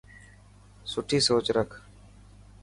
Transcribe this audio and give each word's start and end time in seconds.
سٺي 0.91 1.19
سوچ 1.27 1.45
رک. 1.55 1.69